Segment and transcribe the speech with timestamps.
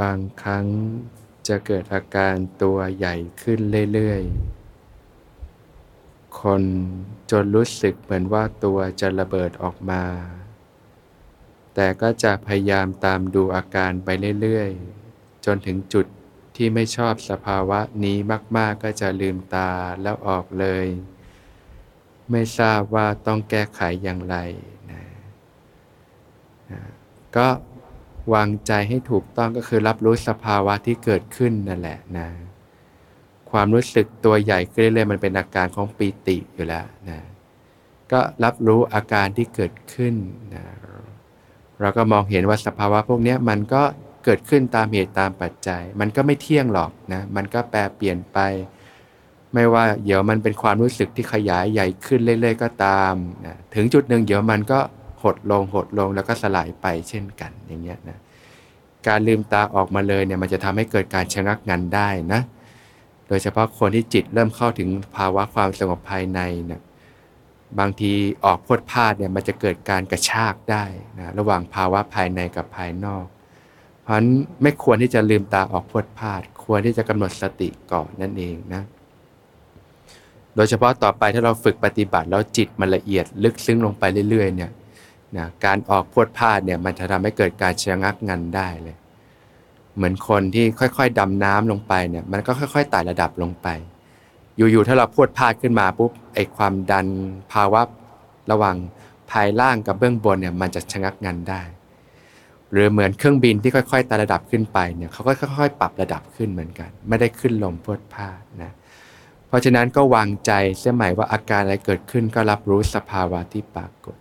[0.00, 0.66] บางครั้ง
[1.48, 3.60] จะเกิดอาการตัวใหญ่ขึ้น
[3.92, 6.62] เรื่อยๆ คน
[7.30, 10.02] จนรู้สึกเหมือนว่าตัวจะระเบิดออกมา
[11.74, 14.08] แต่ก็จะพยายามตามดูอาการไป
[14.40, 16.06] เรื่อยๆ จนถึงจุด
[16.56, 18.16] ที่ไม่ชอบสภาวะนี้
[18.56, 19.70] มาก ๆ ก็จะลืมตา
[20.02, 20.86] แล้วออกเลย
[22.30, 24.36] ไม่ทราบว่าต้องแก้ไขอย่างไร
[24.90, 25.02] นะ
[26.70, 26.80] นะ
[27.36, 27.48] ก็
[28.34, 32.28] วางใจให้ถูกต้องก็คือรับรู้สภาวะที่เกิดขึ้นนั่นแหละนะ
[33.50, 37.18] ความรู้สึกตัวใหญ่ขึ้นเรื่อยๆมันเป็นอาการของปีติอยู่แล้วนะ
[38.12, 40.14] ก็รับรู้อาการที่เกิดขึ้น
[40.54, 40.64] นะ
[41.80, 43.82] เราก็มองเห็นว่าสภาวะพวกนี้มันก็
[44.24, 48.38] เกิดขึ้นตามเหตุตามปัจจัย มันก็ไม่เที่ยงหรอกนะ มันก็แปรเปลี่ยนไป
[49.54, 53.14] ไม่ว่าเดี๋ยวมันเป็นความรู้สึกที่ขยายใหญ่ขึ้นเรื่อยๆก็ตาม
[53.46, 54.80] นะถึงจุดหนึ่งเดี๋ยวมันก็
[55.22, 58.18] หดลงหดลงแล้วก็สลายไปเช่นกันอย่างเงี้ยนะ
[59.06, 62.40] การลืมตาออกมาเลยเนี่ยมันจะทำให้เกิดการชะงักงันได้นะ
[63.28, 66.80] โดยเฉพาะคนที่จิตเริ่มเข้าถึงภาวะความสงบภายในเนี่ย
[67.78, 68.12] บางที
[68.44, 70.84] ออกพดพาดเนี่ยมันจะเกิดการกระชากได้
[71.18, 73.26] นะระหว่างภาวะภายในกับภายนอก
[74.02, 74.28] เพราะฉะนั้น
[74.62, 78.82] ไม่ควรที่จะลืมตาออกพดพาด ควรที่จะกำหนดสติก่อนนั่นเองนะ
[80.56, 84.70] โดยเฉพาะต่อไปถ้าเราฝึกปฏิบัติแล้วจิตมันละเอียดลึกซึ้งลงไปเรื่อยๆเนี่ย
[85.36, 88.96] นะการออกพวดพาดเนี่ยมันจะทำให้เกิดการชะงักงันได้เลย
[89.96, 93.68] เหมือนคนที่ค่อยๆดำน้ำลงไปเนี่ยมันก็ค่อยๆไต่ระดับลงไป
[94.56, 97.06] อยู่ๆถ้าเราพวดพาดขึ้นมาปุ๊บไอความดัน
[97.52, 97.82] ภาวะ
[98.50, 98.76] ระหว่าง
[99.30, 101.62] ภายล่างกับเบื้องบนเนี่ยมันจะชะงักงันได้
[102.72, 108.72] หรือเหมือนเครื่องบินที่ค่อยๆไต่ระดับขึ้นไปเนี่ยเขาก็ค่อยๆ ปรับระดับขึ้นเหมือนกัน ไม่ได้ขึ้นลงพวดพาดนะ
[109.48, 114.16] เพราะฉะนั้นก็วางใจเสียใหม่ว่าอาการอะไรเกิดขึ้นก็รับรู้สภาวะที่ปรากฏ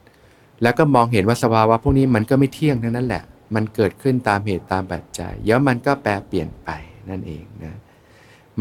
[0.62, 3.24] แล้วก็มองเห็นว่าสภาวะพวกนี้มันก็ไม่เที่ยงทั้งนั้นแหละ
[3.56, 6.70] มันเกิดขึ้นตามเหตุตามปัจจัยเดี๋ยวมันก็แปรเปลี่ยนไป
[7.10, 7.76] นั่นเองนะ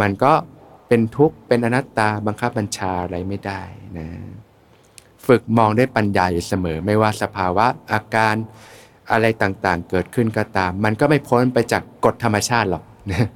[0.00, 0.32] มันก็
[0.88, 3.62] เป็นทุกข์เป็นอนัตตาบังคับบัญชาอะไรไม่ได้
[3.98, 4.06] นะ
[5.26, 8.34] ฝึกมองได้ปัญญาอยู่เสมอ ไม่ว่าสภาวะอาการ
[9.10, 13.26] อะไรต่างๆ เกิดขึ้นก็ตาม มันก็ไม่พ้นไปจากกฎธรรมชาติหรอกนะ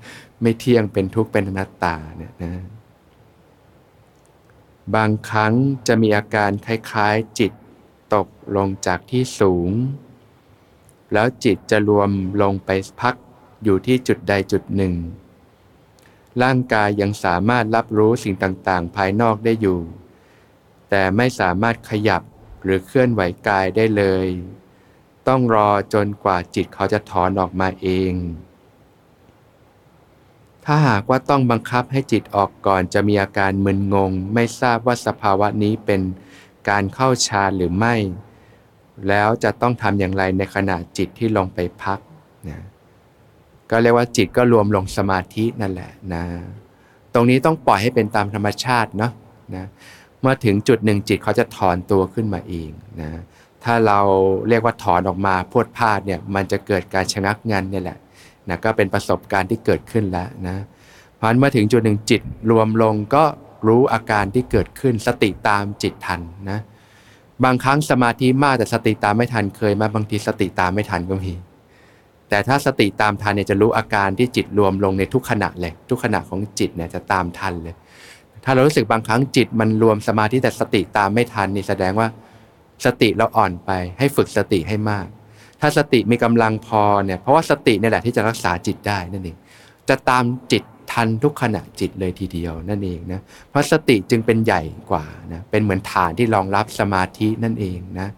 [0.43, 2.53] ไม่เที่ยงเป็นทุกข์เป็นอนัตตาเนี่ยนะ
[4.95, 5.53] บางครั้ง
[5.89, 7.53] จะมีอาการคล้ายๆจิต
[8.15, 9.71] ตกลงจากที่สูง
[11.13, 12.11] แล้วจิตจะรวม
[12.43, 13.15] ลงไปพัก
[13.65, 14.95] อยู่ที่จุดใดจุดหนึ่ง
[16.43, 19.81] ร่างกายยังสามารถรับรู้สิ่งต่างๆ ภายนอกได้อยู่
[20.91, 22.23] แต่ไม่สามารถขยับ
[22.63, 24.27] หรือเคลื่อนไหวกายได้เลย
[25.29, 28.15] ต้องรอจนกว่าจิตเขาจะถอนออกมาเอง
[30.65, 36.01] ถ้าหากว่าต้องบังคับให้จิตออกก่อนจะมีอาการมึนงง ไม่ทราบว่าสภาวะนี้เป็น
[36.69, 37.95] การเข้าฌานหรือไม่
[39.09, 41.99] แล้วจะต้องทำอย่างไรในขณะจิตที่ลงไปพัก
[42.49, 42.61] นะ
[43.71, 46.25] ก็เรียกว่าจิตก็รวมลงสมาธินั่นแหละนะ
[47.15, 49.13] ตรงนี้ต้องปล่อยให้เป็นตามธรรมชาติเนาะ
[49.57, 49.65] นะ
[50.21, 52.71] เมื่อถึงจุดหนึ่งจิตเขาจะถอนตัวขึ้นมาเอง
[53.01, 53.11] นะ
[53.65, 54.01] ถ้าเรา
[54.49, 57.99] เรียกว่าถอนออกมาพวดพาดเนี่ยมันจะเกิดการชะงักงันนี่แหละ
[58.49, 60.57] นะก็เป็นประสบการณ์ที่เกิดขึ้นแล้วนะ
[61.17, 63.25] เพราะฉะนั้นเมื่อถึงจุดหนึ่งจิตรวมลงก็
[63.67, 66.61] รู้อาการที่เกิดขึ้นสติตามจิตทันนะ
[67.45, 71.33] บางครั้งสมาธิมากแต่สติตามไม่ทันเคยมาบางทีสติตามไม่ทันก็มี
[72.29, 77.75] แต่ถ้าสติตามทันเนี่ยจะรู้อาการที่จิตรวมลงในทุกขณะเลย ทุกขณะของจิตเนี่ยจะตามทันเลย
[78.45, 82.09] ถ้าเรารู้สึกบางครั้งจิตมันรวมสมาธิแต่สติตามไม่ทันนี่แสดงว่า
[82.85, 85.07] สติเราอ่อนไปให้ฝึกสติให้มาก
[85.61, 89.37] ถ้าสติมีกำลังพอเนี่ยเพราะว่าสติเนี่ยแหละที่จะรักษาจิตได้นั่นเอง
[89.89, 90.63] จะตามจิต
[90.93, 93.21] ทันทุกขณะจิตเลยทีเดียวนั่นเองนะ
[93.51, 98.09] เพราะสติจึงเป็นใหญ่กว่านะเป็นเหมือนฐานที่รองรับสมาธินั่นเองนะ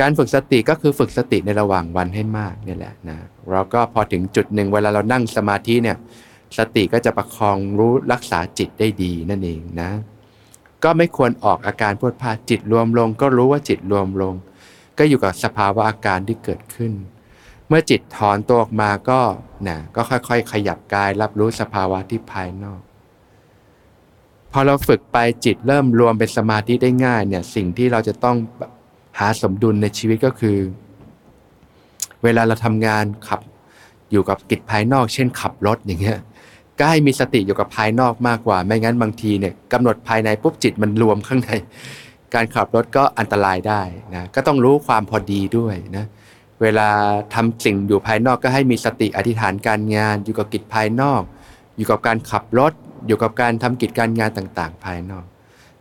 [0.00, 3.18] การฝึกสติก็คือฝึกสติในระหว่างวันให้มากนี่แหละนะ
[3.50, 5.96] เราก็พอถึงจุดหนึ่งเวลาเรานั่งสมาธิเนี่ย
[6.58, 9.90] สติก็จะประคองรู้รักษาจิตได้ดีนั่นเองนะ
[10.84, 14.34] ก็ไม่ควรออกอาการพูดพาจิตรวมลง ก็รู้ว่าจิตรวมลง
[14.98, 16.92] ก็อยู่กับสภาวะอาการที่เกิดขึ้น
[17.72, 19.20] มื่อจิตถอนตัวออกมาก็
[19.68, 22.80] นะก็ค่อยๆ ขยับกายรับรู้สภาวะที่ภายนอก
[24.52, 28.36] พอเราฝึกไปจิตเริ่มรวมเป็นสมาธิได้ง่ายเนี่ยสิ่งที่เราจะต้อง
[29.18, 30.58] หาสมดุลในชีวิตก็คือ
[32.22, 33.40] เวลาเราทำงานขับ
[34.10, 36.18] อยู่กับกิจภายนอก เช่นขับรถอย่างเงี้ย
[36.78, 41.50] ก็ให้มีสติอยู่กับภายนอกมากกว่า ไม่งั้นบางทีเนี่ยกำหนดภายในปุ๊บจิตมันรวมข้างใน
[42.34, 43.82] การขับรถก็อันตรายได้
[44.14, 46.90] นะก็ต้องรู้ความพอดีด้วยนะเวลา
[47.34, 51.22] ทำสิ่งอยู่ภายนอกก็ให้มีสติอธิษฐานการงาน อยู่กับกิจภายนอก
[51.76, 52.72] อยู่กับการขับรถ
[53.06, 55.24] อยู่กับการทำกิจการงานต่างๆ ภายนอก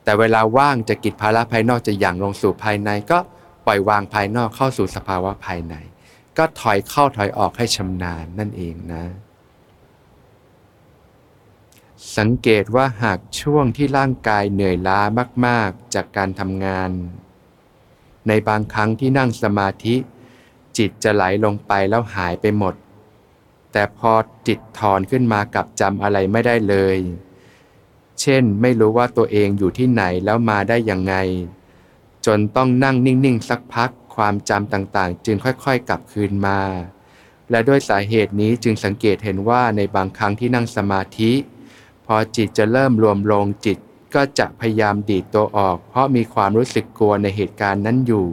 [0.04, 3.20] แต่เวลาว่างจะกิจภาระภายนอกจะอย่างลงสู่ภายใน ก็
[3.66, 5.76] ปล่อยวางภายนอกเข้าสู่สภาวะภายใน
[6.38, 9.04] ก็ถอยเข้าถอยออกให้ชำนาญนั่นเองนะ
[12.18, 15.00] สังเกตว่าหากช่วงที่ร่างกายเหนื่อยล้า
[15.46, 16.90] มาก ๆ จากการทำงาน
[18.28, 19.96] ในบางครั้งที่นั่งสมาธิ
[20.82, 22.76] จิตจะไหลลงไปแล้วหายไปหมด
[23.72, 24.12] แต่พอ
[24.48, 26.98] จิตถอนขึ้นมากับจำอะไรไม่ได้เลย
[28.22, 31.16] เช่นไม่รู้ว่าตัวเองอยู่ที่ไหนแล้วมาได้ยังไง
[32.26, 36.60] จนต้องนั่งนิ่งๆสักพักความจำต่างๆ จึงค่อยๆ กลับคืนมา
[37.50, 41.32] และด้วยสาเหตุนี้จึงสังเกตเห็นว่าในบางครั้งที่นั่งสมาธิ
[42.06, 43.78] พอจิตจะเริ่มรวมลงจิต
[44.16, 48.26] ก็จะพยายามดีดตัวออก เพราะมีความรู้สึกกลัวในเหตุการณ์นั้นอยู่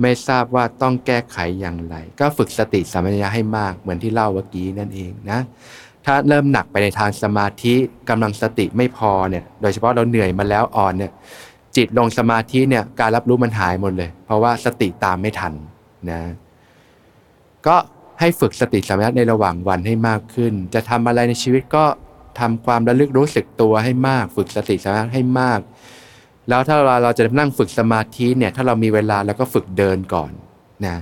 [0.00, 5.40] ไม่ทราบว่าต้องแก้ไขอย่างไร ก็ฝึกสติสัมปชัญญะให้มากเหมือนที่เล่าเมื่อกี้นั่นเองนะ
[6.06, 7.74] ถ้าเริ่มหนักไปในทางสมาธิ
[8.08, 11.12] กำลังสติไม่พอเนี่ยโดยเฉพาะเราเหนื่อยมาแล้วอ่อนเนี่ย
[11.76, 15.52] จิตลงสมาธิเนี่ยการรับรู้มันหายหมดเลย เพราะว่าสติตามไม่ทัน
[16.10, 16.22] นะ
[17.66, 17.76] ก็
[18.20, 21.84] ให้ฝึกสติสัมปชัญญะในระหว่างวันให้มากขึ้น จะทำอะไรในชีวิตก็
[22.40, 25.60] ทำความระลึกรู้สึกตัวให้มาก ฝึกสติสัมปชัญญะให้มาก
[26.48, 30.30] แล้วถ้าเราเราจะนั่งฝึกสมาธิเนี่ยถ้าเรามีเวลาเราก็ฝึกเดินก่อน
[30.86, 30.96] นะ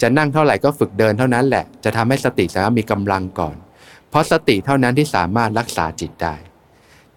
[0.00, 3.56] จะนั่งเท่าไหร่ก็ฝึกเดินเท่านั้นแหละ จะทำให้สติสัมปชัญญะมีกำลังก่อน
[4.10, 6.34] เพราะสติเท่านั้นที่สามารถรักษาจิตได้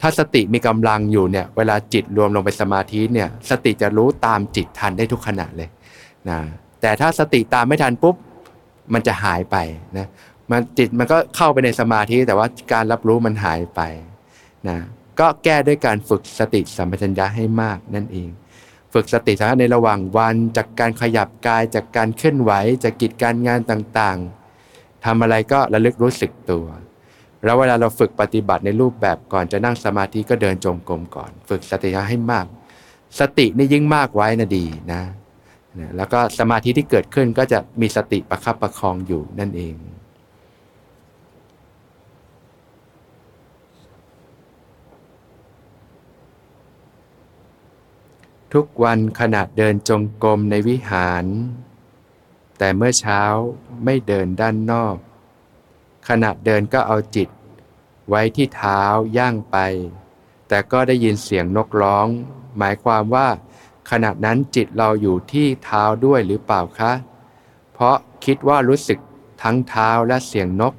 [0.01, 5.69] ถ้าสติมีกำลังอยู่เนี่ยเวลาจิตรวมลงไปสมาธิเนี่ยสติจะรู้ตามจิตทันได้ทุกขณะเลย
[6.29, 6.39] นะ
[6.81, 8.15] แต่ถ้าสติตามไม่ทันปุ๊บ
[8.93, 9.57] มันจะหายไป
[9.97, 10.07] นะ
[10.51, 13.81] มันจิตมันก็เข้าไปในสมาธิแต่ว่าการรับรู้มันหายไป
[14.69, 14.77] นะ
[15.21, 18.29] ก็แก้ด้วยการฝึกสติสัมปชัญญะให้มากนั่นเอง
[18.93, 22.51] ฝึกสติสัมปชัญญะในระหว่างวันจากการขยับกายจากการเคลื่อนไหว
[22.83, 26.65] จากกิจการงานต่างๆทำอะไรก็ระลึกรู้สึกตัว
[27.43, 32.45] แล้วเวลาเราฝึกปฏิบัติในรูปแบบก่อนจะนั่งสมาธิก็เดินจงกรมก่อน ฝึกสติให้มาก
[33.19, 35.01] สตินี่ยิ่งมากไว้นะดีนะ
[35.97, 39.75] แล้วก็สมาธิที่เกิดขึ้นก็จะมีสติประคับประคองอยู่นั่นเอง
[48.53, 51.25] ทุกวันขณะเดินจงกรมในวิหาร
[52.57, 53.21] แต่เมื่อเช้า
[53.83, 54.95] ไม่เดินด้านนอก
[56.07, 57.29] ขณะเดินก็เอาจิต
[58.09, 58.81] ไว้ที่เท้า
[59.17, 59.57] ย่างไป
[60.47, 62.07] แต่ก็ได้ยินเสียงนกร้อง
[62.57, 63.27] หมายความว่า
[63.89, 66.91] ขณะนั้นจิตเราอยู่ที่เท้าด้วยหรือเปล่าคะ
[67.73, 68.99] เพราะคิดว่ารู้สึก
[69.43, 70.73] ทั้งเท้าและเสียงนก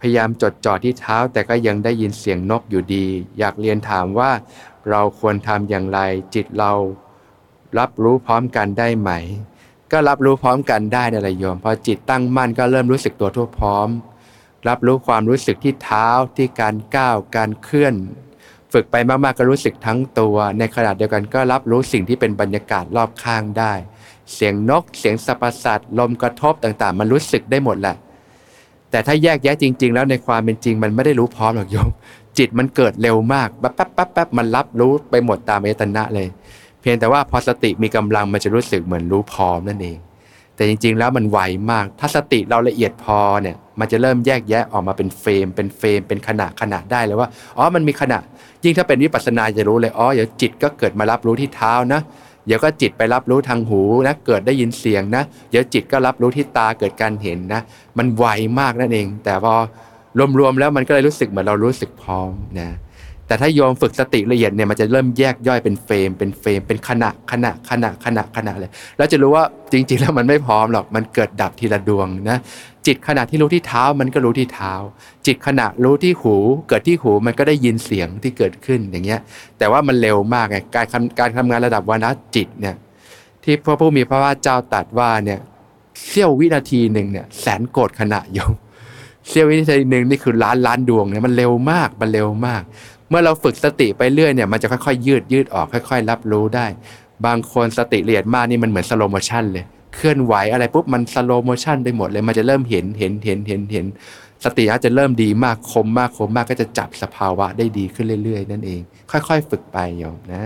[0.00, 3.06] พยายามจดจ่อที่เท้าแต่ก็ยังได้ยินเสียงนกอยู่ดี
[3.38, 4.30] อยากเรียนถามว่า
[4.90, 6.00] เราควรทำอย่างไร
[6.34, 6.72] จิตเรา
[7.78, 9.10] รับรู้พร้อมกันได้ไหม
[9.92, 13.88] ก็รับรู้พร้อมกันได้ในระยมพอจิตตั้งมั่นก็เริ่มรู้สึกตัวทั่วพร้อม
[14.68, 17.94] รับรู้ความรู้สึกที่เท้าที่การก้าวการเคลื่อน
[18.72, 23.72] ฝึกไปมากๆก็รู้สึกทั้งตัว ในขณะเดียวกันก็รับรู้สิ่งที่เป็นบรรยากาศรอบข้างได้
[24.32, 27.96] เสียงนก เสียงสัปสัตลมกระทบต่างๆ มันรู้สึกได้หมดแหละ
[28.90, 31.88] แต่ถ้าแยกแยะจริง ๆ แล้วในความเป็นจริง มันไม่ได้รู้พร้อมหรอกโยม
[32.38, 36.28] จิตมันเกิดเร็วมากแป๊บแป๊บแป๊บแป๊บมันรับรู้ไปหมดตามเอตนะเลย
[36.80, 39.98] เพียงแต่ว่าพอสติมีกำลังมันจะรู้สึกเหมือนรู้พร้อมนั่นเอง
[40.56, 41.38] แต่จริง ๆ แล้วมันไว
[41.70, 48.18] มาก ถ้าสติเราละเอียดพอเนี่ยมันจะเริ่มแยกแยะออกมาเป็นเฟรม เป็นเฟรม เป็นขณะขณะได้เลยว่าอ๋อมันมีขณะ
[48.64, 52.00] ยิ่งถ้าเป็นวิปัสสนาจะรู้เลยอ๋อเดี๋ยวจิตก็เกิดมารับรู้ที่เท้านะ
[52.46, 57.60] เดี๋ยวก็จิตไปรับรู้ทางหูนะเกิดได้ยินเสียงนะเดี๋ยวจิตก็รับรู้ที่ตาเกิดการเห็นนะ
[57.98, 58.26] มันไว
[58.60, 59.54] มากนั่นเอง แต่พอ
[60.38, 62.68] รวมๆแล้วมันก็เลยรู้สึกเหมือนเรารู้สึกพร้อมนะ
[63.26, 72.38] แต่ถ้าโยมฝึกสติละเอียดเนี่ยมันจะเริ่มแยกย่อยเป็นเฟรม เป็นเฟรมเป็นขณะขณะขณะขณะขณะเลยแล้วจะรู้ว่าจริงๆแล้วมันไม่พร้อมหรอกมันเกิดดับทีละดวงนะ
[72.86, 74.72] จิตขณะที่รู้ที่เท้ามันก็รู้ที่เท้า
[75.26, 76.36] จิตขณะรู้ที่หู
[76.68, 79.20] เกิดที่หูมันก็ได้ยินเสียงที่เกิดขึ้นอย่างเงี้ย
[79.58, 80.86] แต่ว่ามันเร็วมากไงการ
[81.18, 82.76] การทำงานระดับวานะจิตเนี่ย
[83.44, 85.40] ที่พระผู้มีพระภาคเจ้าตรัสว่าเนี่ย
[86.08, 88.52] เสี้ยววินาทีหนึ่งเนี่ยแสนโกฏิขณะโยม
[89.28, 92.62] เสี้ยววินาทีหนึ่งนี่คือล้านล้านดวงเนี่ยมันเร็วมากมันเร็วมาก
[93.08, 96.66] เมื่อเราฝึกสติไปเรื่อยเนี่ยมันจะค่อยๆ ยืดยืดออกค่อย ๆ รับรู้ได้
[97.26, 103.86] บางคนสติละเอียดมากนี่มันเหมือน slow motion เลย เคลื่อนไหวอะไรปุ๊บมัน slow motion ได้หมดเลยมันจะเริ่มเห็นเห็นเห็นเห็นเห็น
[104.44, 108.80] สติจะเริ่มดีมากคมมากคมมากก็จะจับสภาวะได้ดีขึ้นเรื่อย ๆ นั่นเอง
[109.10, 110.44] ค่อย ๆ ฝึกไปโยมนะ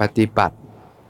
[0.00, 0.56] ปฏิบัติ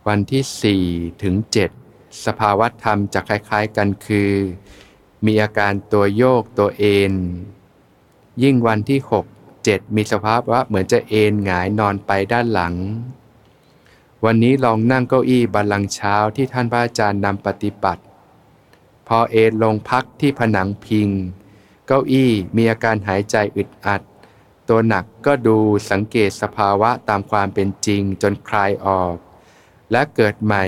[0.09, 1.35] วันที่ 4 ถึง
[1.81, 4.31] 7 สภาวะธรรมจะคล้าย ๆ กันคือ
[5.27, 7.13] มีอาการตัวโยกตัวเอน
[8.43, 9.36] ยิ่งวันที่ 6
[9.75, 12.75] 7 มีสภาพว่าเหมือนจะเอนหงายนอนไปด้านหลัง
[14.25, 18.03] วันนี้ลองนั่งเก้าอี้บัลลังเช้าที่ท่านพระอาจารย์นำปฏิบัติ
[19.09, 21.09] พอเอนลงพักที่ผนังพิง
[21.87, 24.03] เก้าอี้มีอาการหายใจอึดอัด
[24.69, 25.57] ตัวหนักก็ดู
[25.91, 29.17] สังเกตสภาวะตามความเป็นจริงจนคลายออก
[29.93, 30.65] และเกิดใหม่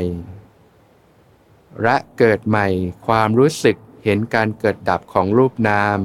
[1.82, 2.66] และเกิดใหม่
[3.06, 6.00] ความรู้สึกเห็นการเกิดดับของรูปนาม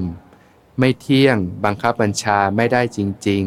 [0.80, 3.44] ไม่เที่ยงบังคับบัญชาไม่ได้จริง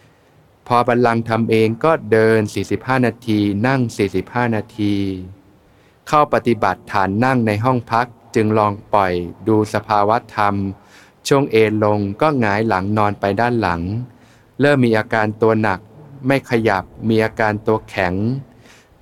[0.00, 2.40] ๆ พอบัลลังก์ทำเองก็เดิน
[2.72, 3.80] 45 นาที นั่ง
[4.18, 4.94] 45 นาที
[6.08, 9.12] เข้าปฏิบัติฐานนั่งในห้องพักจึงลองปล่อย
[9.48, 10.54] ดูสภาวะธรรม
[11.28, 13.80] ช่วงเอนลงก็หงายหลังนอนไปด้านหลัง
[14.60, 15.80] เริ่มมีอาการตัวหนัก
[16.26, 18.14] ไม่ขยับมีอาการตัวแข็ง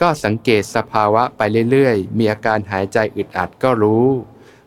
[0.01, 1.41] ก็สังเกตสภาวะไป
[1.71, 4.07] เรื่อยๆ มีอาการหายใจอึดอัดก็รู้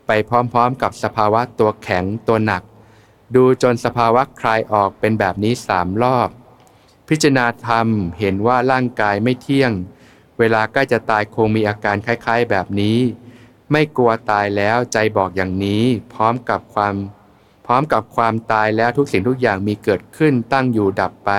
[0.08, 2.64] ไปพร้อมๆ กับสภาวะตัวแข็งตัวหนัก
[3.36, 6.30] ดูจนสภาวะคลายออกเป็นแบบนี้สามรอบ
[7.10, 7.88] พิจารณาธรรม
[8.20, 9.72] เห็นว่าร่างกายไม่เที่ยง
[10.40, 12.98] เวลาใกล้จะตายคงมีอาการคล้ายๆ แบบนี้
[13.72, 16.96] ไม่กลัวตายแล้วใจบอกอย่างนี้ พร้อมกับความ
[17.66, 21.32] พร้อมกับความตายแล้วทุกสิ่งทุกอย่างมีเกิดขึ้นตั้งอยู่ดับไป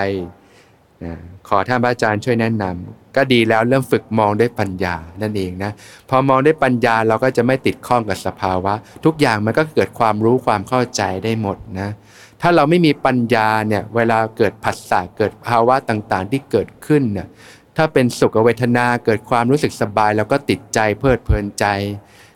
[1.49, 5.73] ขอท่านพระอาจารย์ช่วยแนะนำ ก็ดีแล้วเริ่มฝึกมองด้วยปัญญานั่นเองนะ
[6.11, 11.91] พอมองด้วยปัญญาเราก็จะไม่ติดข้องกับสภาวะ ทุกอย่างมันก็เกิดความรู้ความเข้าใจได้หมดนะ
[12.41, 17.29] ถ้าเราไม่มีปัญญาเนี่ยเวลาเกิดผัสสะเกิดภาวะต่างๆ ที่เกิดขึ้นเนี่ย
[17.77, 21.65] ถ้าเป็นสุขเวทนาเกิดความรู้สึกสบาย แล้วก็ติดใจเพลิดเพลินใจ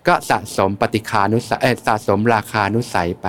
[0.06, 3.28] ก็สะสมปฏิคานุสัยสะสมราคานุสัยไป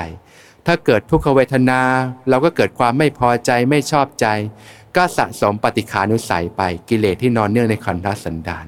[0.67, 1.81] ถ้าเกิดทุกขเวทนา
[2.29, 4.27] เราก็เกิดความไม่พอใจไม่ชอบใจ
[4.95, 8.65] ก็สะสมปฏิคานุสัยไปกิเลสที่นอนเนื่องในขันธสันดาน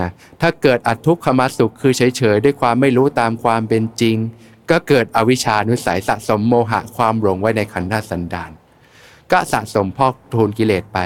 [0.00, 0.10] นะ
[0.40, 4.16] ถ้าเกิดอัทุกขมสุขคือเฉยๆด้วยความไม่รู้ตามความเป็นจริง
[4.70, 8.50] ก็เกิดอวิชานุสัยสะสมโมหะความหลงไว้ในขันธสันดาน
[9.32, 10.98] ก็สะสมพอกทูลกิเลสไป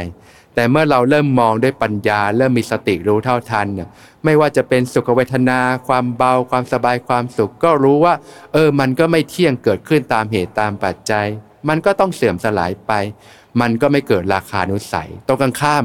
[0.55, 3.89] แต่เมื่อเราเริ่มมองด้วยปัญญา เริ่มมีสติรู้เท่าทันเนี่ย
[4.25, 8.15] ไม่ว่าจะเป็นสุขเวทนา ความเบา ความสบายความสุข ก็รู้ว่า
[8.53, 11.27] เออมันก็ไม่เที่ยงเกิดขึ้นตามเหตุตามปัจจัย
[11.69, 12.93] มันก็ต้องเสื่อมสลายไป
[13.61, 15.85] มันก็ไม่เกิดราคานุสัยตรงกันข้าม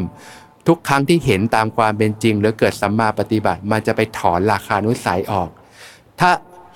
[0.67, 5.49] ทุกครั้งที่เห็นตามความเป็นจริง หรือเกิดสัมมาปฏิบัติ มันจะไปถอนราคานุสัยออก
[6.19, 6.31] ถ้า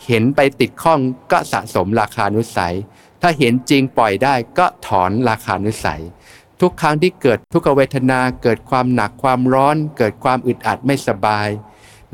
[0.08, 1.00] เห็นไปติดข้อง
[1.32, 2.75] ก็สะสมราคานุสัย
[3.22, 6.01] ถ้าเห็นจริงปล่อยได้ก็ถอนราคานุสัย
[6.62, 11.48] ทุกครั้งที่เกิดทุกขเวทนา เกิดความหนักความร้อน เกิดความอึดอัดไม่สบาย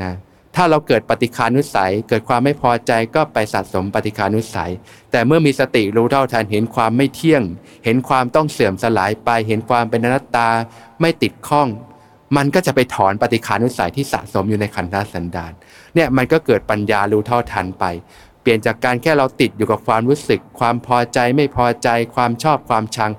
[0.02, 0.14] นะ
[0.56, 4.72] ถ้าเราเกิดปฏิคานุสัย เกิดความไม่พอใจก็ไปสะสมปฏิคานุสัย
[5.12, 7.44] แต่เมื่อมีสติรู้เท่าทันเห็นความไม่เที่ยง
[7.86, 10.50] เห็นความต้องเสื่อมสลายไป เห็นความเป็นอนัตตา
[11.02, 11.68] ไม่ติดข้อง
[12.38, 15.52] มันก็จะไปถอนปฏิคานุสัยที่สะสมอยู่ในขันธสันดาน
[15.96, 17.86] เนี่ยมันก็เกิดปัญญารู้เท่าทันไป
[18.42, 23.12] เปลี่ยนจากการแค่เราติดอยู่กับความรู้สึก ความพอใจไม่พอใจ ความชอบความชัง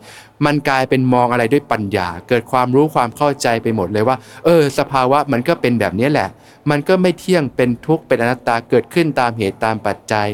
[0.44, 6.28] มันกลายเป็นมองอะไรด้วยปัญญา เกิดความรู้ความเข้าใจไปหมดเลยว่า เออ สภาวะมันก็เป็นแบบนี้แหละ
[6.70, 10.26] มันก็ไม่เที่ยงเป็นทุกข์เป็นอนัตตาเกิดขึ้นตามเหตุตามปัจจัย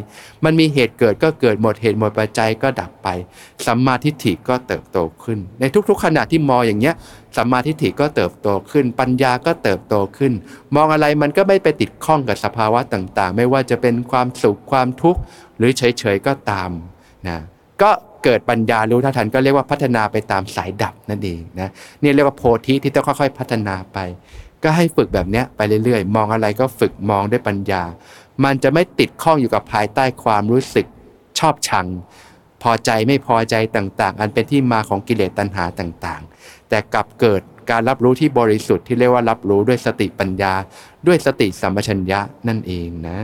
[0.45, 3.09] มันมีเหตุเกิดก็เกิดหมดเหตุหมดปัจจัยก็ดับไป
[3.67, 6.95] สัมมาทิฏฐิก็เติบโตขึ้น ในทุกๆขณะที่มองอย่างเงี้ย
[7.37, 10.33] สัมมาทิฏฐิก็เติบโตขึ้น ปัญญาก็เติบโตขึ้น
[10.75, 15.21] มองอะไรมันก็ไม่ไปติดข้องกับสภาวะต่างๆ ไม่ว่าจะเป็นความสุขความทุกข์
[15.59, 16.71] หรือเฉยๆก็ตาม
[17.29, 17.39] นะ
[17.83, 17.91] ก็
[18.25, 21.69] เกิดปัญญารู้ท่าทันก็เรียกว่าพัฒนาไปตามสายดับนั่นเองนะ
[22.03, 23.99] นี่เรียกว่าโพธิที่ต้องค่อย ๆ พัฒนาไป
[24.63, 27.83] ก็ให้ฝึกแบบนี้ไปเรื่อยๆ มองอะไรก็ฝึกมองด้วยปัญญา
[28.45, 30.87] มันจะไม่ติดข้องอยู่กับภายใต้ความรู้สึก
[31.39, 31.87] ชอบชัง
[32.63, 40.55] พอใจไม่พอใจต่างๆ อันเป็นที่มาของกิเลสตัณหาต่างๆ แต่กลับเกิดการรับรู้ที่บริสุทธิ์ที่เรียกว่ารับรู้ด้วยสติปัญญา
[41.07, 43.19] ด้วยสติสัมปชัญญะนั่นเองนะ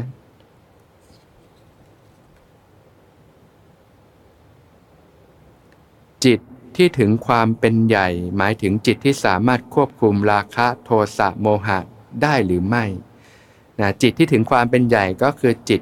[6.24, 6.40] จิต
[6.76, 11.78] ที่ถึงความเป็นใหญ่ หมายถึงจิตที่สามารถควบคุมราคะโทสะโมหะ
[12.22, 12.84] ได้หรือไม่
[13.80, 15.80] นะจิตที่ถึงความเป็นใหญ่ก็คือจิต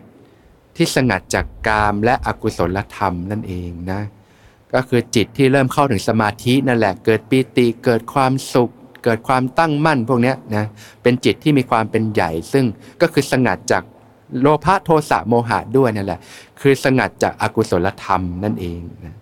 [0.76, 4.00] ที่สงัดจากกามและอกุศลธรรมนั่นเองนะ
[4.74, 8.70] ก็คือจิตที่เริ่มเข้าถึงสมาธินั่นแหละเกิดปีติเกิดความสุข
[9.04, 10.66] เกิดความตั้งมั่นพวกนี้นะ
[11.02, 12.64] เป็นจิตที่มีความเป็นใหญ่ ซึ่ง
[13.00, 13.82] ก็คือสงัดจาก
[14.40, 16.20] โลภะโทสะโมหะด้วยนั่นแหละ
[16.60, 19.14] คือสงัดจากอากุศลธรรมนั่นเองนะ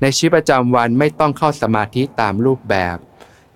[0.00, 2.96] ในชีวิตประจำวันไม่ต้องเข้าสมาธิตามรูปแบบ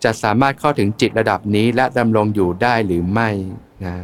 [0.04, 3.28] จะสามารถเข้าถึงจิตระดับนี้และดำรงอยู่ได้หรือไม่
[3.86, 3.96] นะ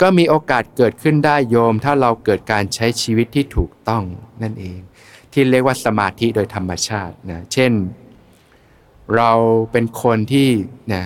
[0.00, 4.04] ก็มีโอกาสเกิดขึ้นได้โยม ถ้าเราเกิดการใช้ชีวิตที่ถูกต้อง
[4.42, 4.78] นั่นเอง
[5.32, 7.72] ที่เรียกว่าสมาธิโดยธรรมชาตินะเช่น
[9.16, 9.32] เรา
[9.72, 10.48] เป็นคนที่
[10.94, 11.04] นะ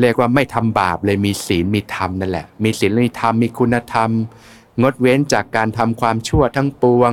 [0.00, 4.10] เรียกว่าไม่ทำบาปเลยมีศีลมีธรรมนั่นแหละ มีศีลมีธรรมมีคุณธรรม
[4.82, 7.12] งดเว้นจากการทำความชั่วทั้งปวง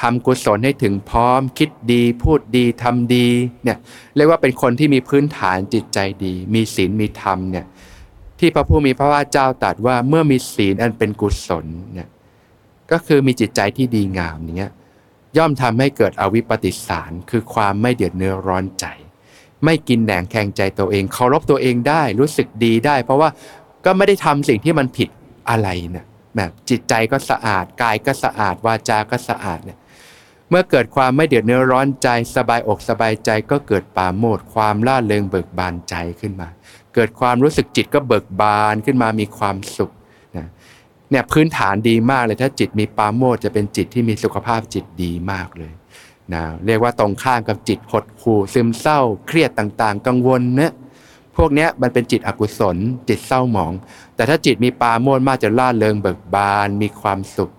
[0.00, 3.28] ทำกุศลให้ถึงพร้อม คิดดีพูดดีทำดี
[3.64, 3.78] เนี่ย
[4.16, 7.66] เรียกว่าเป็นคนที่มีพื้นฐานจิตใจดี มีศีลมีธรรมเนี่ย
[8.38, 12.08] ที่พระผู้มีพระภาคเจ้าตรัสว่าเมื่อมีศีลอันเป็นกุศลเนี่ย
[12.90, 14.72] ก็คือมีจิตใจที่ดีงามอย่างเงี้ย
[15.36, 18.86] ย่อมทำให้เกิดอวิปปิสารคือความไม่เดือดเนื้อร้อนใจ
[19.64, 23.28] ไม่กินแหนงแข่งใจตัวเองเคารพตัวเองได้รู้สึกดีได้ เพราะว่า
[23.84, 25.08] ก็ไม่ได้ทำสิ่งที่มันผิด
[25.50, 29.78] อะไรนะแบบจิตใจก็สะอาดกายก็สะอาดวาจาก็สะอาดเนี่ย
[30.50, 36.48] เมื่อเกิดความไม่เดือดเนื้อร้อนใจสบายอกสบายใจก็เกิดปาโมดความล่าเริงเบิกบานใจขึ้นมา
[36.94, 39.90] เกิดความรู้สึกจิตก็เบิกบานขึ้นมามีความสุข
[40.36, 40.46] นะ
[41.10, 45.72] เนี่ยพื้นฐานดีมากเลยถ้าจิตมีปาโมดจะเป็นจิตที่มีสุขภาพจิตดีมากเลย
[46.32, 50.72] นะเรียกว่าตรงข้ามกับจิตหดหู่ซึมเศร้า เครียดต่างๆ กังวลเนี่ย
[51.36, 52.76] พวกนี้มันเป็นจิตอกุศล
[53.08, 53.72] จิตเศร้าหมอง
[54.16, 57.52] แต่ถ้าจิตมีปาโมดมากจะล่าเริงเบิกบานมีความสุข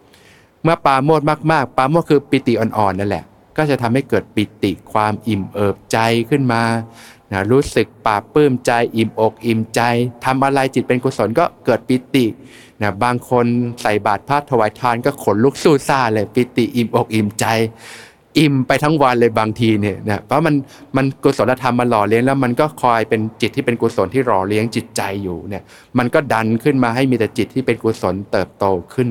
[0.63, 3.25] เมื่อปาโมดมากๆ ปาโมดคือปิติอ่อนๆนั่นแหละ
[3.57, 5.97] ก็จะทำให้เกิดปิติความอิ่มเอิบใจ
[6.29, 6.63] ขึ้นมา
[7.31, 9.81] นะรู้สึกปาปลื้มใจอิ่มอกอิ่มใจ
[10.25, 12.25] ทำอะไรจิตเป็นกุศลก็เกิดปิติ
[12.81, 13.45] นะบางคน
[13.81, 17.45] ใส่บาตรพระถวายทานก็ขนลุกสู้ซ่าเลยปิติอิ่มอกอิ่มใจ
[18.39, 20.55] อิ่มไปทั้งวันเลยบางทีเนี่ยนะเพราะมัน
[20.97, 25.63] มันกุศลธรรมมาหล่อเลี้ยงแล้วมันก็คอยเป็นจิตที่เป็นกุศลที่หล่อเลี้ยงจิตใจอยู่เนี่ย
[25.97, 29.09] มันก็ดันขึ้นมาให้มีแต่จิตที่เป็นกุศลเติบโตขึ้น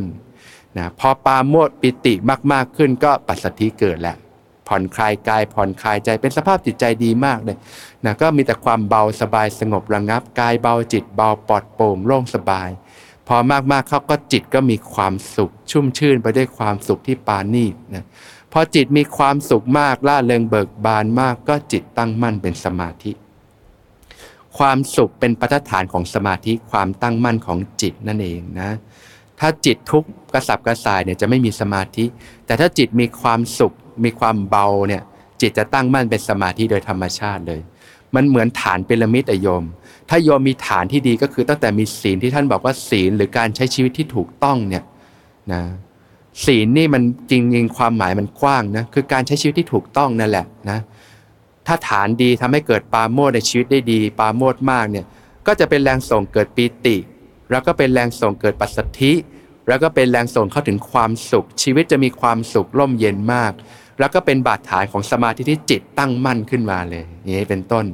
[0.78, 2.14] นะพอปาโมดปิติ
[2.52, 4.16] มาก ๆขึ้นก็ปัสสธิเกิดแหละ
[4.68, 7.56] ผ่อนคลายกายผ่อนคลายใจเป็นสภาพจิตใจดีมากเลย
[8.04, 12.68] นะก็มีแต่ความเบาสบายสงบระงับ กายเบาจิตเบาปลอดโปร่งโล่งสบาย
[13.28, 18.04] พอมากๆเขาก็จิตก็มีความสุข ชุ่มชื่นไปด้วยความสุขที่ปานีนะ
[18.52, 23.12] พอจิตมีความสุขมากล่าเริงเบิกบานมาก ก็จิตตั้งมั่นเป็นสมาธิ
[24.58, 28.70] ความสุขเป็นปัจฐานของสมาธิความตั้งมั่นของจิตนั่นเองนะ
[29.40, 32.04] ถ้าจิตทุกข์กระสับกระส่ายเนี่ยจะไม่มีสมาธิ
[32.46, 33.72] แต่ถ้าจิตมีความสุข
[34.04, 35.02] มีความเบาเนี่ย
[35.40, 37.60] จิตจะตั้งมั่นเป็นสมาธิโดยธรรมชาติเลย
[38.14, 39.64] มันเหมือนฐานพีระมิดอะโยม
[40.08, 44.84] ถ้าโยมมีฐานที่ดีก็คือตั้งแต่มีศีลที่ท่านบอกว่าศีลหรือการใช้ชีวิตที่ถูกต้องเนี่ย
[45.52, 45.62] นะ
[46.44, 50.78] ศีลนี่มันจริงๆความหมายมันกว้างนะคือการใช้ชีวิตที่ถูกต้องนั่นแหละนะ
[51.66, 55.06] ถ้าฐานดีทำให้เกิดปาโมดในชีวิตได้ดี ปาโมดมากเนี่ย
[55.46, 56.96] ก็จะเป็นแรงส่งเกิดปีติ
[57.50, 59.12] แล้วก็เป็นแรงส่งเกิดปัสสัทธิ
[59.68, 63.52] แล้วก็เป็นแรงส่งเข้าถึงความสุข ชีวิตจะมีความสุขร่มเย็นมาก
[63.98, 67.84] แล้วก็เป็นบาดฐานของสมาธิที่จิตตั้งมั่นขึ้นมาเลยอย่างนี้เป็นต้น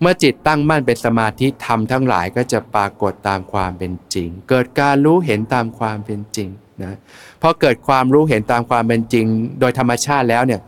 [0.00, 6.48] เมื่อจิตตั้งมั่นเป็นสมาธิธรรมทั้งหลายก็จะปรากฏตามความเป็นจริง เกิดการรู้เห็นตามความเป็นจริง
[6.84, 6.96] นะ
[7.42, 9.24] พอเกิดความรู้เห็นตามความเป็นจริง
[9.60, 10.60] โดยธรรมชาติแล้วเนี่ย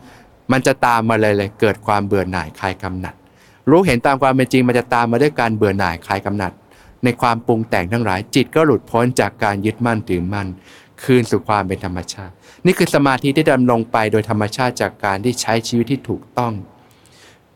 [0.53, 3.15] มันจะตามมาเลยเลยเกิดความเบื่อหน่ายคลายกำหนัด
[3.71, 6.53] รู้เห็นตามความเป็นจริงมันจะตามมาด้วยการเบื่อหน่ายคลายกำหนัด
[7.07, 10.47] ในความปรุงแต่งทั้งหลาย จิตก็หลุดพ้นจากการยึดมั่นถือมั่น
[11.03, 12.33] คืนสู่ความเป็นธรรมชาติ
[12.67, 16.53] นี่คือสมาธิที่ดำลงไปโดยธรรมชาติจากการที่ใช้ชีวิตที่ถูกต้อง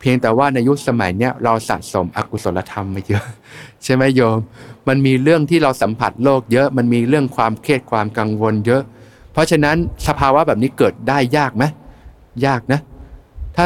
[0.01, 3.25] เพียงแต่ว่าในยุคสมัยเนี้ยเราสะสมอกุศลธรรมมาเยอะ
[3.85, 4.37] ใช่ไหมโยม
[4.89, 8.83] มันมีเรื่องที่เราสัมผัสโลกเยอะ มันมีเรื่องความเครียดความกังวลเยอะ
[9.33, 11.65] เพราะฉะนั้นสภาวะแบบนี้เกิดได้ยากไหม
[12.47, 12.81] ยากนะ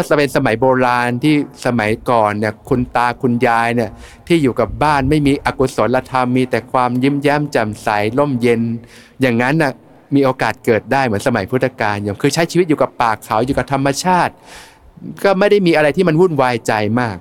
[0.09, 1.35] ถ้าเป็นสมัยโบราณที่
[1.67, 3.91] สมัยก่อนเนี่ยคุณตาคุณยายเนี่ย
[4.27, 8.61] ที่อยู่กับบ้านไม่มีอกุศลธรรมมีแต่ความยิ้มแย้มแจ่มใสร่มเย็น
[9.21, 9.73] อย่างนั้นน่ะ
[10.15, 14.33] มีโอกาสเกิดได้เหมือนสมัยพุทธกาลอย่างคือใช้ชีวิตอยู่กับป่าเขาอยู่กับธรรมชาติ
[15.25, 17.17] ก็ไม่ได้มีอะไรที่มันวุ่นวายใจมาก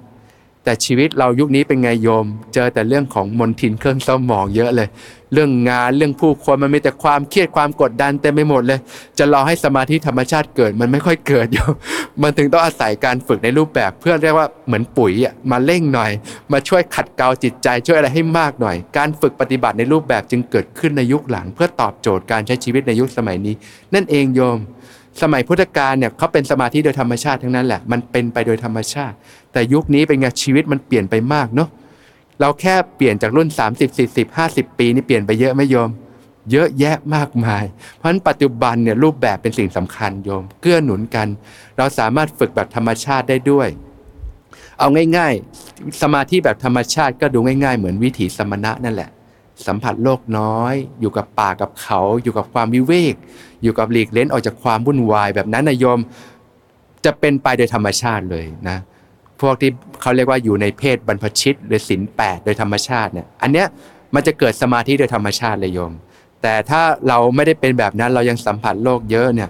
[0.63, 4.88] แต่ชีวิตเรายุคนี้เป็นไงโยม เจอแต่เรื่องของมนทินเครื่องเศร้าหมองเยอะเลย
[5.33, 8.79] เรื่องงานเรื่องผู้คนมันมีแต่ความเครียดความกดดันเต็มไปหมดเลย
[9.17, 11.73] จะรอให้สมาธิธรรมชาติเกิดมันไม่ค่อยเกิดโยม
[12.21, 16.11] มันถึงต้องอาศัยการฝึกในรูปแบบเพื่อเรียกว่าเหมือนปุ๋ยอะมาเร่งหน่อย
[16.51, 23.55] มาช่วยขัดเกลาจิตใจช่วยอะไรให้มากหน่อย การฝึกปฏิบัติในรูปแบบจึงเกิดขึ้นในยุคหลัง เพื่อตอบโจทย์การใช้ชีวิตในยุคสมัยนี้
[23.93, 24.59] นั่นเองโยม
[25.21, 29.15] สมัยพุทธกาลเนี่ยเขาเป็นสมาธิโดยธรรมชาติทั้งนั้นแหละ มันเป็นไปโดยธรรมชาติ
[29.53, 31.69] แต่ยุคนี้เป็นไงชีวิตมันเปลี่ยนไปมากเนาะ
[32.39, 35.89] เราแค่เปลี่ยนจากรุ่น 30 40 50 ปีนี่เปลี่ยนไปเยอะไหมโยม
[36.51, 37.63] เยอะแยะมากมาย
[37.97, 41.27] เพราะฉะนั้นปัจจุบันเนี่ยรูปแบบเป็นสิ่งสำคัญโยม เกื้อหนุนกัน
[41.77, 43.67] เราสามารถฝึกแบบธรรมชาติได้ด้วย
[44.79, 49.09] เอาง่ายๆ สมาธิแบบธรรมชาติก็ดูง่ายๆ เหมือนวิถีสมณะนั่นแหละ
[49.67, 53.15] สัมผัสโลกน้อย อยู่กับป่ากับเขา อยู่กับความวิเวก
[53.63, 55.99] อยู่กับหลีกเล้นออกจากความวุ่นวายแบบนั้นนายโยม
[57.05, 58.77] จะเป็นไปโดยธรรมชาติเลยนะ
[59.43, 63.67] พวกที่เขาเรียกว่าอยู่ในเพศบรรพชิตหรือศีลแปดโดยธรรมชาติเนี่ยอันเนี้ย
[64.15, 65.93] มันจะเกิดสมาธิโดยธรรมชาติเลยโยม
[66.41, 69.49] แต่ถ้าเราไม่ได้เป็นแบบนั้นเรายังสัมผัสโลกเยอะเนี่ย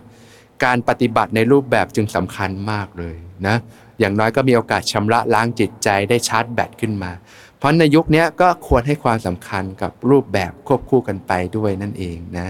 [0.63, 3.15] การปฏิบัติในรูปแบบจึงสำคัญมากเลย
[3.47, 3.56] นะ
[3.99, 7.12] อย่างน้อยก็มีโอกาสชำระล้างจิตใจได้ชาร์จแบตขึ้นมา
[7.58, 12.49] เพราะในยุคนี้ก็ควรให้ความสำคัญกับรูปแบบควบคู่กันไปด้วยนั่นเองนะ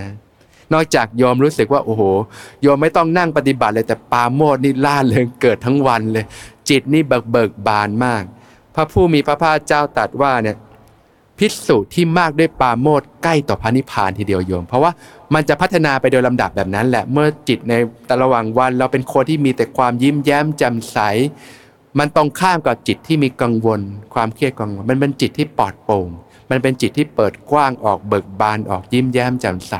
[0.73, 2.03] นอกจากโยมรู้สึกว่าโอ้โห
[2.61, 6.25] โยมไม่ต้องนั่งปฏิบัติเลยแต่ปาโมดนี่ล่าเริงเกิดทั้งวันเลย
[6.69, 8.23] จิตนี่เบิกเบิกบานมาก
[8.75, 10.57] พระผู้มีพระภาคเจ้าตรัสว่าเนี่ย
[11.39, 14.91] พิสูจน์ที่มากด้วยปาโมดใกล้ต่อพระนิพพานทีเดียวโยม เพราะว่า
[15.33, 17.73] มันจะพัฒนาไปโดยลำดับแบบนั้นแหละเมื่อจิตใน
[18.05, 20.97] แต่ระหว่างวัน เราเป็นคนที่มีแต่ความยิ้มแย้มแจ่มใส
[21.99, 23.79] มันตรงข้ามกับจิตที่มีกังวล
[24.13, 26.07] ความเครียดกังวลมันเป็นจิตที่ปลอดโปร่ง
[26.49, 29.73] มันเป็นจิตที่เปิดกว้างออกเบิกบานออกยิ้มแย้มแจ่มใส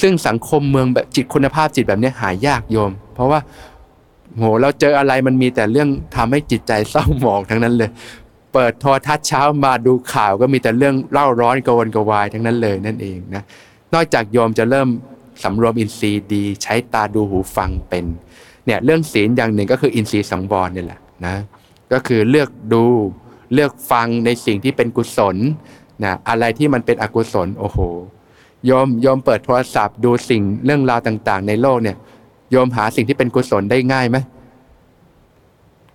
[0.00, 3.40] ซึ่งสังคมเมืองแบบจิตคุณภาพจิตแบบนี้หายากโยม เพราะว่า
[4.38, 7.90] โหเราเจออะไรมันมีแต่เรื่องทำให้จิตใจเศร้าหมองทั้งนั้นเลย
[8.52, 13.42] เปิดโทรทัศน์เช้ามาดูข่าวก็มีแต่เรื่องเล่าร้อนกวนกวายทั้งนั้นเลยนั่นเองนะ
[13.94, 14.88] นอกจากโยมจะเริ่ม
[15.42, 18.04] สำรวมอินทรีย์ดี ใช้ตาดูหูฟังเป็น
[18.66, 21.34] เนี่ยเรื่องศีลอย่างหนึ่งก็คืออินทรีย์สังวรนี่แหละนะ
[21.92, 22.84] ก็คือเลือกดู
[23.54, 25.36] เลือกฟังในสิ่งที่เป็นกุศล
[26.04, 27.78] นะอะไรที่มันเป็นอกุศลโอ้โห
[28.66, 31.96] โยมโยมเปิดโทรศัพท์ดูสิ่งเรื่องราวต่าง ๆ ในโลกเนี่ย
[32.52, 34.18] โยมหาสิ่งที่เป็นกุศลได้ง่ายไหม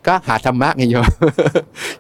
[0.08, 1.08] ก็หาธรรมะไงโยม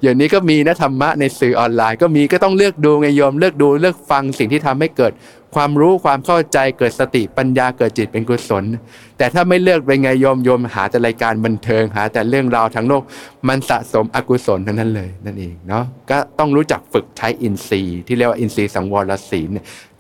[0.01, 5.11] อย่างนี้ก็มีนะธรรมะในสื่อออนไลน์ก็มีก็ต้องเลือกดูไงโยมเลือกดูเลือกฟังสิ่งที่ทำให้เกิด
[5.55, 8.63] ความรู้ความเข้าใจเกิดสติปัญญาเกิดจิตเป็นกุศล
[9.17, 13.03] แต่ถ้าไม่เลือกเป็นไงโยมโยมหาแต่รายการบันเทิงหา แต่เรื่องราวทั้งโลก
[13.47, 19.49] มันสะสมอกุศลทั้งนั้นเลยนั่นเองเนาะก็ต้องรู้จักฝึกใช้อินทรีย์ที่เรียกว่าอินทรีย์สังวรศีล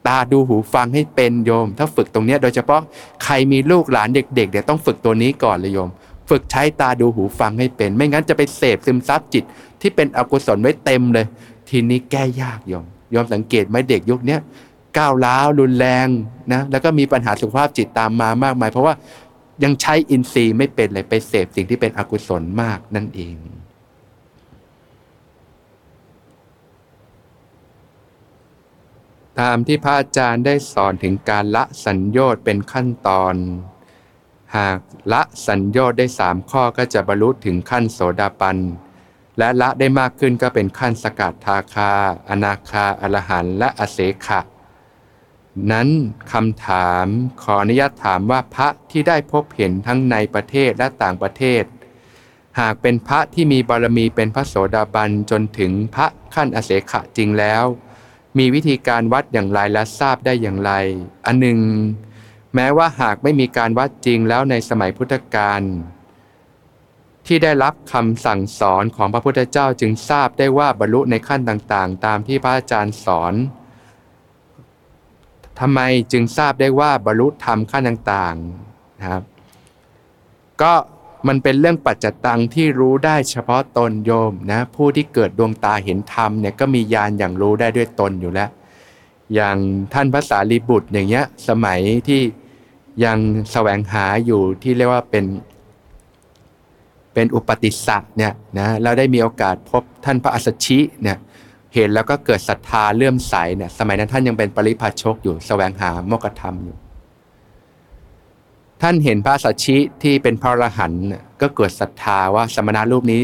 [0.07, 2.81] ตาดูหูฟังให้เป็นโยม ถ้าฝึกตรงนี้โดยเฉพาะ
[3.23, 5.89] ใครมีลูกหลานเด็กๆเดี๋ยวต้องฝึกตัวนี้ก่อนเลยโยม
[6.29, 9.43] ฝึกใช้ตาดูหูฟังให้เป็น ไม่งั้นจะไปเสพซึมซับจิต
[9.81, 11.25] ที่เป็นอกุศลไว้เต็มเลย
[11.69, 14.37] ทีนี้แก้ยากโยอมยมสังเกตไหมเด็กยุคนี้
[14.97, 16.07] ก้าวร้าวรุนแรง
[16.53, 18.93] นะแล้วก็มีปัญหาสุขภาพจิตตามมามากมาย เพราะว่า
[19.63, 23.35] ยังใช้อินทรีย์ไม่เป็นเลยไปเสพสิ่งที่เป็นอกุศลมากนั่นเอง
[29.39, 33.35] ตามที่พระอาจารย์ได้สอนถึงการละสัญญอดเป็นขั้นตอน
[34.57, 34.79] หาก
[35.13, 38.57] ละสัญญาได้สามข้อก็จะบรรลุถึงขั้นโสดาปัน
[39.37, 41.91] และละได้มากขึ้นก็เป็นขั้นสกัดทาคา
[42.29, 44.39] อนาคา อรหันและอเสขะ
[45.71, 45.87] นั้น
[46.31, 47.05] คำถาม
[47.41, 51.63] ขออนุญาตถามว่าพระที่ได้พบเห็นทั้งในประเทศและต่างประเทศ
[52.59, 57.65] หากเป็นพระที่มีบารมีเป็นพระโสดาบันจนถึงพระขั้นอเสขะจริงแล้ว
[58.37, 60.71] มีวิธีการวัดอย่างไรและทราบได้อย่างไร
[61.25, 61.59] อันหนึ่ง
[62.55, 65.61] แม้ว่าหากไม่มีการวัดจริงแล้วในสมัยพุทธกาล
[67.27, 73.33] ที่ได้รับคำสั่งสอนของพระพุทธเจ้าจึงทราบได้ว่าบรรลุในขั้นต่างๆ ตามที่พระอาจารย์สอน
[75.59, 75.79] ทำไม
[76.11, 79.23] จึงทราบได้ว่าบรรลุธรรมขั้นต่างๆนะครับ
[80.61, 80.73] ก็
[81.27, 88.49] มันเป็นเรื่องปัจจตังที่รู้ได้เฉพาะตนโยมนะผู้ที่เกิดดวงตาเห็นธรรมเนี่ยก็มีญาณอย่างรู้ได้ด้วยตนอยู่แล้ว
[89.35, 89.57] อย่าง
[89.93, 92.21] ท่านภาษาลีบุตรอย่างเงี้ยสมัยที่
[93.03, 93.17] ยัง
[93.51, 95.25] แสวงหาอยู่ที่เรียกว่าเป็น
[97.13, 101.17] เป็นอุปติสสะเนี่ยนะเราได้มีโอกาสพบท่านพระอัสชิเนี่ย
[101.75, 106.75] เห็นแล้วก็เกิดศรัทธาเลื่อมใสเนี่ยสมัยนั้นท่านยังเป็นปริพาชกอยู่แสวงหาโมกธรรมอยู่
[108.81, 111.03] ท่านเห็นพระสัชชิที่เป็นพระอรหันต์
[111.41, 113.21] ก็เกิดศรัทธาว่าสมณะรูปนี้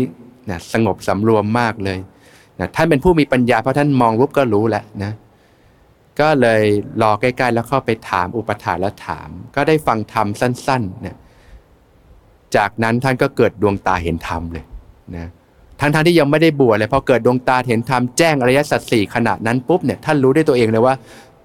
[0.49, 1.99] นะสงบสำรวมมากเลย
[2.59, 5.11] นะท่านเป็นผู้มีปัญญาเพราะท่านมองรูปก็รู้แหละนะ
[6.19, 6.63] ก็เลย
[7.01, 11.15] รอใกล้ๆแล้วเข้าไปถามอุปถาแล้วถาม ก็ได้ฟังธรรมสั้นๆเนี่ย
[12.55, 14.65] จากนั้นท่านก็เกิดดวงตาเห็นธรรมเลย
[15.15, 15.27] นะ
[15.79, 20.95] ทั้งๆทที่ยังไม่ได้บวชเลยพอเกิดดวงตาเห็นธรรมแจ้งอริยสัจสี่ขณะนั้นปุ๊บเนี่ยท่านรู้ได้ตัวเองเลยว่า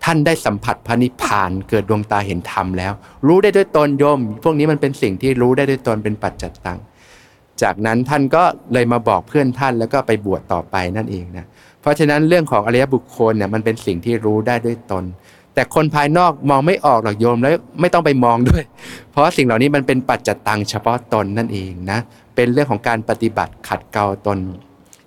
[0.04, 2.92] ท่านได้สัมผัสพระนิพพานเกิดดวงตาเห็นธรรมแล้ว
[3.26, 6.78] รู้ได้ด้วยตนโยม พวกนี้มันเป็นสิ่งที่รู้ได้ด้วยตนเป็นปัจจัตตัง
[7.62, 11.46] จากนั้นท่านก็เลยมาบอกเพื่อนท่านแล้วก็ไปบวชต่อไปนั่นเองนะ
[11.80, 15.04] เพราะฉะนั้นเรื่องของอริยบุคคลเนี่ยมันเป็นสิ่งที่รู้ได้ด้วยตน
[15.54, 18.62] แต่คนภายนอกมองไม่ออกหรอกโยมแล้วไม่ต้องไปมองด้วย
[19.12, 21.98] เพราะสิ่งเหล่านี้มันเป็นปัจจตังเฉพาะตนนั่นเองนะ
[22.34, 24.38] เป็นเรื่องของการปฏิบัติขัดเกลาตน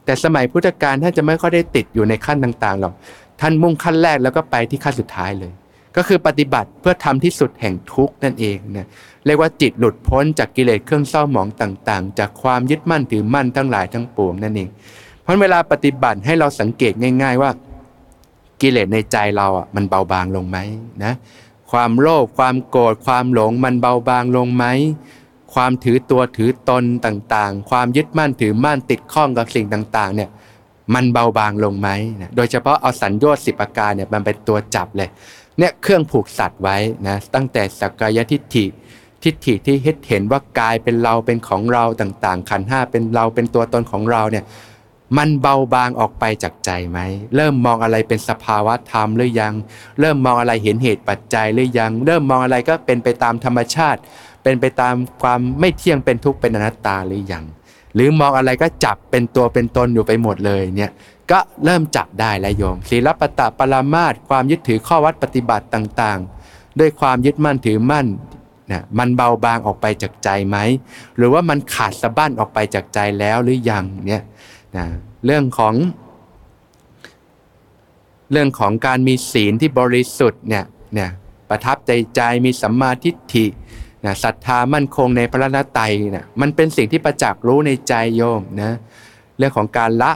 [0.05, 2.93] แต่สมัยพุทธกาลท่านจะไม่ค่อยได้ติดอยู่ในขั้นต่างๆหรอก
[3.41, 5.51] ท่านมุ่งขั้นแรกแล้วก็ไปที่ขั้นสุดท้ายเลย
[5.95, 8.87] ก็คือปฏิบัติเพื่อทำที่สุดแห่งทุกข์นั่นเองนะ
[9.25, 14.69] เรียกว่าจิตหลุดพ้นจากกิเลสเครื่องเศร้าหมองต่างๆ จากความยึดมั่นถือมั่นทั้งหลายทั้งปวงนั่นเอง
[15.23, 17.51] เพราะเวลาปฏิบัติให้เราสังเกตง่าย ๆ ว่า
[18.61, 20.57] กิเลสในใจเราอะมันเบาบางลงไหม
[21.03, 21.13] นะ
[21.71, 24.65] ความโลภความโกรธความหลงมันเบาบางลงไหม
[25.53, 30.29] ความถือตัวถือตนต่างๆ ความยึดมั่นถือมั่นติดข้องกับสิ่งต่างๆเนี่ย
[30.93, 31.89] มันเบาบางลงไหม
[32.21, 35.09] นะโดยเฉพาะเอาสัญญาสิบประการเนี่ยมันเป็นตัวจับเลย
[35.57, 38.65] เนี่ยเครื่องผูกสัตว์ไว้นะตั้งแต่สักกายทิฏฐิ
[39.23, 39.75] ทิฏฐิที่
[40.09, 44.45] เห็นว่ากายเป็นเราเป็นของเราต่างๆ ขันห้าเป็นเราเป็นตัวตนของเราเนี่ย
[45.17, 46.99] มันเบาบางออกไปจากใจไหม
[47.35, 49.53] เริ่มมองอะไรเป็นสภาวะธรรมหรือยัง
[49.99, 53.99] เริ่มมองอะไรเห็นเหตุปัจจัยหรือยัง เริ่มมองอะไรก็เป็นไปตามธรรมชาติ
[54.43, 57.43] เป็นไปตามความไม่เที่ยงเป็นทุกข์เป็นอนัตตาหรือยัง
[57.95, 60.91] หรือมองอะไรก็จับเป็นตัวเป็นตนอยู่ไปหมดเลยเนี่ย
[61.31, 68.07] ก็เริ่มจับได้แล้วโยมศีลปตะปรามาตความยึดถือข้อวัดปฏิบัติต่างๆ ด้วยความยึดมั่นถือมั่น
[68.71, 70.57] นะมันเบาบางออกไปจากใจไหม
[71.17, 74.23] หรือว่ามันขาดสะบั้นออกไปจากใจแล้วหรือยังเนี่ย
[74.77, 74.85] นะ
[75.25, 75.75] เรื่องของ
[78.31, 81.09] เรื่องของการมีศีลที่บริสุทธิ์เนี่ยเนี่ย
[81.49, 83.45] ประทับใจใจมีสัมมาทิฏฐิ
[84.05, 88.71] นะศรัทธามั่นคงในพระนตรัยนะมันเป็นสิ่งที่ประจักษ์รู้ในใจโยมนะ
[89.37, 90.11] เรื่องของการละ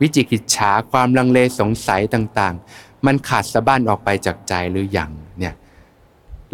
[0.00, 5.54] วิจิกิจฉาความลังเลสงสัยต่างๆ มันขาดสะบั้นออกไปจากใจหรือยังเนี่ย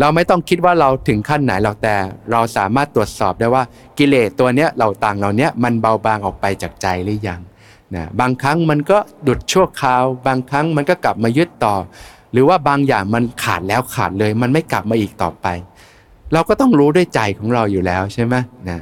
[0.00, 1.94] เราไม่ต้องคิดว่าเราถึงขั้นไหนเราแต่
[2.32, 3.62] เราสามารถตรวจสอบได้ว่า
[3.98, 7.40] กิเลสตัวเนี้ยเราต่างเราเนี้ยมันเบาบางออกไปจากใจหรือยัง
[7.94, 11.74] นะบางครั้งมันก็ดุดชั่วคราว บางครั้งมันก็กลับมายึดต่อ
[12.32, 15.46] หรือว่าบางอย่างมันขาดแล้วขาดเลย มันไม่กลับมาอีกต่อไป
[16.32, 18.34] เราก็ต้องรู้ด้วยใจของเราอยู่แล้วใช่ไหม
[18.68, 18.78] นะ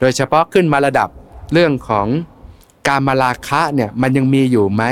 [0.00, 1.08] โดยเฉพาะขึ้นมาระดับ
[1.52, 2.06] เรื่องของ
[2.88, 4.82] การมาราคะเนี่ยมันยังมีอยู่ไหม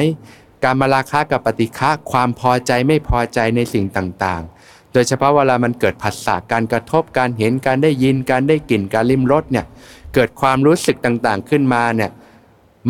[0.65, 9.67] การมาราคะกับปฏิฆะความพอใจไม่พอใจในสิ่งต่างๆ โดยเฉพาะเวลามันเกิดผัสสะการกระทบการเห็นการได้ยินการได้กลิ่นการลิ้มรสเนี่ย
[10.15, 12.11] เกิดความรู้สึกต่างๆขึ้นมาเนี่ย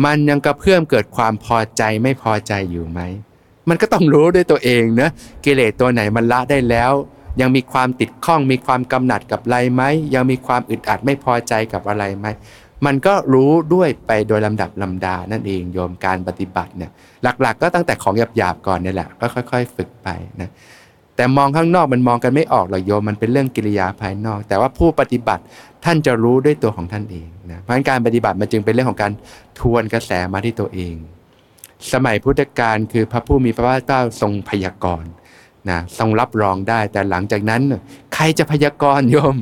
[0.05, 2.99] มันยังกระเพื่อมเกิดความพอใจไม่พอใจอยู่ไหม
[3.69, 5.09] มันก็ต้องรู้ด้วยตัวเองนะ
[5.45, 6.91] กิเลสตัวไหนมันละได้แล้ว
[7.41, 9.83] ยังมีความติดข้องมีความกำหนัดกับอะไรไหม
[10.15, 12.27] ยังมีความอึดอัดไม่พอใจกับอะไรไหม
[12.85, 16.91] มันก็รู้ด้วยไปโดยลำดับลำดานั่นเองโยมการปฏิบัติเนี่ย
[17.41, 20.07] หลัก ๆ ก็ตั้งแต่ของหยาบๆก่อนนี่แหละก็ค่อย ๆ ฝึกไป
[20.41, 20.49] นะ
[21.15, 25.43] แต่มองข้างนอกมันมองกันไม่ออกหรอกโยมมันเป็นเรื่องกิริยาภายนอก แต่ว่าผู้ปฏิบัติ
[25.85, 29.11] ท่านจะรู้ด้วยตัวของท่านเองนะเพราะการปฏิบัติมันจึงเป็นเรื่องของการ
[29.59, 30.95] ทวนกระแสมาที่ตัวเอง
[31.93, 35.09] สมัยพุทธกาลคือพระผู้มีพระภาคเจ้าทรงพยากรณ์
[35.69, 37.61] นะทรงรับรองได้แต่หลังจากนั้น
[38.13, 39.35] ใครจะพยากรณ์โยม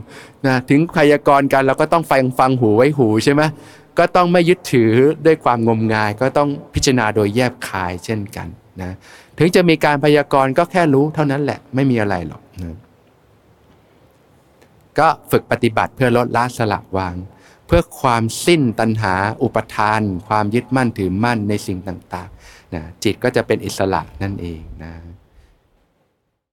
[0.48, 3.42] นะถึงพยากรณ์กันเราก็ต้องฟังฟังหูไว้หูใช่ไหม
[4.00, 4.92] ก็ต้องไม่ยึดถือ
[5.26, 8.48] ด้วยความงมงาย ก็ต้องพิจารณาโดยแยบคายเช่นกัน
[8.82, 8.96] นะ
[9.38, 12.78] ถึงจะมีการพยากรณ์ก็แค่รู้เท่านั้นแหละไม่มีอะไรหรอกนะ
[15.00, 17.16] ก็ฝึกปฏิบัติเพื่อลดละสละวาง
[17.68, 19.14] เพื่อความสิ้นตัณหา
[19.44, 24.92] อุปทาน ความยึดมั่นถือมั่นในสิ่งต่างๆนะจิตก็จะเป็นอิสระนั่นเองนะ